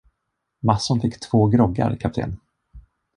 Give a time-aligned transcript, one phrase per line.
[0.59, 2.39] Mattsson fick två groggar, kapten!